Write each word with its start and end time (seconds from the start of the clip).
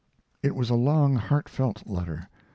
It 0.41 0.55
was 0.55 0.71
a 0.71 0.75
long, 0.75 1.13
heartfelt 1.13 1.83
letter. 1.85 2.27